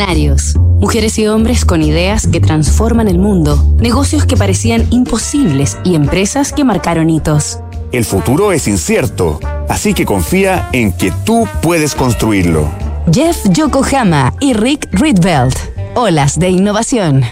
Visionarios. 0.00 0.56
Mujeres 0.80 1.18
y 1.18 1.26
hombres 1.26 1.66
con 1.66 1.82
ideas 1.82 2.26
que 2.26 2.40
transforman 2.40 3.06
el 3.06 3.18
mundo, 3.18 3.62
negocios 3.80 4.24
que 4.24 4.34
parecían 4.34 4.86
imposibles 4.88 5.76
y 5.84 5.94
empresas 5.94 6.54
que 6.54 6.64
marcaron 6.64 7.10
hitos. 7.10 7.58
El 7.92 8.06
futuro 8.06 8.50
es 8.52 8.66
incierto, 8.66 9.38
así 9.68 9.92
que 9.92 10.06
confía 10.06 10.70
en 10.72 10.94
que 10.94 11.12
tú 11.26 11.46
puedes 11.60 11.94
construirlo. 11.94 12.70
Jeff 13.12 13.44
Yokohama 13.50 14.32
y 14.40 14.54
Rick 14.54 14.88
Rietveld. 14.92 15.54
Olas 15.94 16.38
de 16.38 16.48
innovación. 16.48 17.22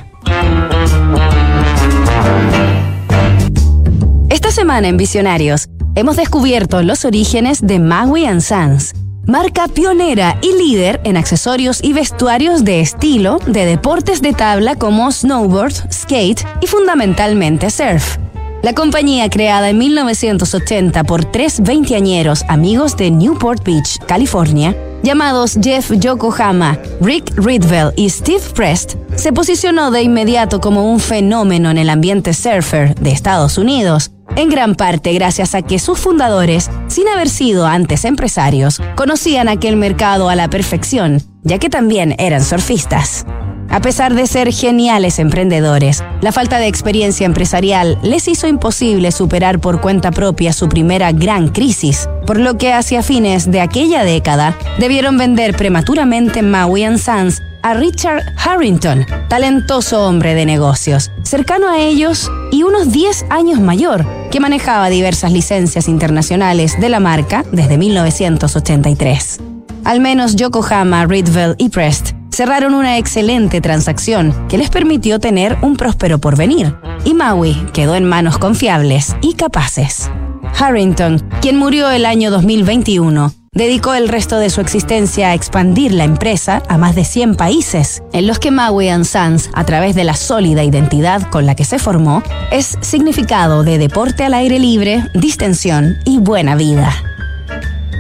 Esta 4.29 4.51
semana 4.51 4.89
en 4.89 4.99
Visionarios 4.99 5.71
hemos 5.95 6.17
descubierto 6.17 6.83
los 6.83 7.07
orígenes 7.07 7.67
de 7.67 7.79
Maui 7.79 8.27
Sons 8.43 8.93
marca 9.29 9.69
pionera 9.69 10.39
y 10.41 10.55
líder 10.55 11.01
en 11.05 11.19
accesorios 11.19 11.85
y 11.85 11.93
vestuarios 11.93 12.65
de 12.65 12.81
estilo 12.81 13.39
de 13.47 13.67
deportes 13.67 14.23
de 14.23 14.33
tabla 14.33 14.75
como 14.75 15.13
snowboard, 15.13 15.93
skate 15.93 16.45
y 16.63 16.67
fundamentalmente 16.67 17.71
surf. 17.71 18.17
La 18.63 18.73
compañía 18.73 19.29
creada 19.29 19.69
en 19.69 19.79
1980 19.79 21.05
por 21.05 21.27
tres 21.27 21.61
veinteañeros 21.61 22.43
amigos 22.49 22.97
de 22.97 23.11
Newport 23.11 23.63
Beach, 23.65 23.99
California, 24.07 24.75
llamados 25.03 25.59
Jeff 25.63 25.93
Yokohama, 25.93 26.79
Rick 27.03 27.31
Ridwell 27.37 27.93
y 27.97 28.09
Steve 28.09 28.43
Prest, 28.55 28.95
se 29.15 29.33
posicionó 29.35 29.91
de 29.91 30.03
inmediato 30.03 30.61
como 30.61 30.91
un 30.91 31.01
fenómeno 31.01 31.71
en 31.71 31.77
el 31.77 31.91
ambiente 31.91 32.33
surfer 32.33 32.95
de 32.95 33.13
Estados 33.13 33.59
Unidos 33.59 34.11
en 34.37 34.49
gran 34.49 34.75
parte 34.75 35.13
gracias 35.13 35.55
a 35.55 35.63
que 35.63 35.79
sus 35.79 35.99
fundadores, 35.99 36.71
sin 36.89 37.09
haber 37.09 37.29
sido 37.29 37.67
antes 37.67 38.05
empresarios, 38.05 38.81
conocían 38.97 39.49
aquel 39.49 39.77
mercado 39.77 40.29
a 40.29 40.35
la 40.35 40.49
perfección, 40.49 41.23
ya 41.43 41.59
que 41.59 41.71
también 41.71 42.15
eran 42.19 42.45
surfistas. 42.45 43.25
A 43.71 43.81
pesar 43.81 44.15
de 44.15 44.27
ser 44.27 44.51
geniales 44.53 45.19
emprendedores, 45.19 46.03
la 46.23 46.33
falta 46.33 46.59
de 46.59 46.69
experiencia 46.69 47.27
empresarial 47.27 47.99
les 48.03 48.27
hizo 48.27 48.47
imposible 48.47 49.13
superar 49.13 49.61
por 49.61 49.81
cuenta 49.81 50.11
propia 50.11 50.55
su 50.55 50.69
primera 50.69 51.13
gran 51.13 51.49
crisis, 51.49 52.09
por 52.27 52.41
lo 52.41 52.57
que 52.57 52.73
hacia 52.73 53.03
fines 53.03 53.51
de 53.51 53.61
aquella 53.61 54.05
década 54.05 54.57
debieron 54.79 55.19
vender 55.19 55.55
prematuramente 55.55 56.43
Maui 56.43 56.87
Sons 56.99 57.43
a 57.63 57.75
Richard 57.75 58.23
Harrington, 58.37 59.05
talentoso 59.29 60.07
hombre 60.07 60.35
de 60.35 60.47
negocios, 60.47 61.11
cercano 61.23 61.69
a 61.69 61.79
ellos 61.79 62.31
y 62.51 62.63
unos 62.63 62.93
10 62.93 63.27
años 63.31 63.61
mayor, 63.61 64.07
que 64.31 64.41
manejaba 64.41 64.89
diversas 64.89 65.33
licencias 65.33 65.89
internacionales 65.89 66.81
de 66.81 66.89
la 66.89 67.01
marca 67.01 67.45
desde 67.53 67.79
1983. 67.79 69.41
Al 69.85 70.01
menos 70.01 70.37
Yokohama, 70.37 71.07
Rietveld 71.07 71.57
y 71.59 71.71
Prest 71.71 72.13
cerraron 72.31 72.75
una 72.75 72.99
excelente 72.99 73.61
transacción 73.61 74.35
que 74.49 74.59
les 74.59 74.71
permitió 74.71 75.19
tener 75.19 75.57
un 75.63 75.77
próspero 75.77 76.19
porvenir, 76.19 76.75
y 77.05 77.15
Maui 77.15 77.55
quedó 77.73 77.95
en 77.95 78.05
manos 78.05 78.39
confiables 78.39 79.17
y 79.23 79.35
capaces. 79.35 80.11
Harrington, 80.59 81.19
quien 81.41 81.57
murió 81.57 81.91
el 81.91 82.05
año 82.05 82.31
2021, 82.31 83.33
dedicó 83.59 83.93
el 83.93 84.09
resto 84.09 84.39
de 84.39 84.51
su 84.51 84.61
existencia 84.61 85.31
a 85.31 85.35
expandir 85.35 85.93
la 85.93 86.05
empresa 86.05 86.63
a 86.69 86.79
más 86.79 86.95
de 86.95 87.05
100 87.05 87.35
países, 87.35 88.03
en 88.13 88.27
los 88.29 88.39
que 88.39 88.53
Maui 88.53 88.89
Sons, 89.05 89.51
a 89.53 89.65
través 89.65 89.97
de 89.97 90.05
la 90.05 90.15
sólida 90.15 90.63
identidad 90.63 91.29
con 91.29 91.45
la 91.45 91.57
que 91.57 91.65
se 91.65 91.81
formó, 91.81 92.23
es 92.53 92.79
significado 92.81 93.65
de 93.65 93.79
deporte 93.79 94.25
al 94.25 94.35
aire 94.35 94.61
libre, 94.61 95.03
distensión 95.13 95.99
y 96.05 96.19
buena 96.19 96.55
vida. 96.55 96.95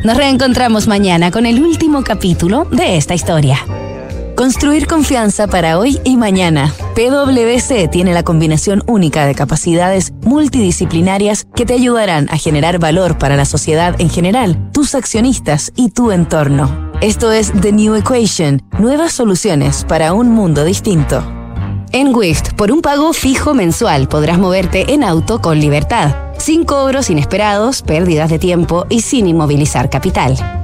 Nos 0.04 0.16
reencontramos 0.16 0.86
mañana 0.86 1.32
con 1.32 1.44
el 1.44 1.60
último 1.60 2.04
capítulo 2.04 2.64
de 2.70 2.96
esta 2.96 3.14
historia. 3.14 3.58
Construir 4.38 4.86
confianza 4.86 5.48
para 5.48 5.80
hoy 5.80 5.98
y 6.04 6.16
mañana. 6.16 6.72
PwC 6.94 7.88
tiene 7.88 8.14
la 8.14 8.22
combinación 8.22 8.84
única 8.86 9.26
de 9.26 9.34
capacidades 9.34 10.12
multidisciplinarias 10.22 11.48
que 11.56 11.66
te 11.66 11.74
ayudarán 11.74 12.28
a 12.30 12.38
generar 12.38 12.78
valor 12.78 13.18
para 13.18 13.34
la 13.34 13.44
sociedad 13.44 14.00
en 14.00 14.08
general, 14.08 14.70
tus 14.70 14.94
accionistas 14.94 15.72
y 15.74 15.90
tu 15.90 16.12
entorno. 16.12 16.92
Esto 17.00 17.32
es 17.32 17.52
The 17.60 17.72
New 17.72 17.96
Equation, 17.96 18.62
nuevas 18.78 19.12
soluciones 19.12 19.84
para 19.84 20.12
un 20.12 20.30
mundo 20.30 20.62
distinto. 20.62 21.24
En 21.90 22.14
Wift, 22.14 22.52
por 22.52 22.70
un 22.70 22.80
pago 22.80 23.12
fijo 23.14 23.54
mensual 23.54 24.06
podrás 24.06 24.38
moverte 24.38 24.94
en 24.94 25.02
auto 25.02 25.40
con 25.40 25.58
libertad 25.58 26.14
sin 26.38 26.64
cobros 26.64 27.10
inesperados, 27.10 27.82
pérdidas 27.82 28.30
de 28.30 28.38
tiempo 28.38 28.86
y 28.88 29.00
sin 29.00 29.26
inmovilizar 29.26 29.90
capital. 29.90 30.57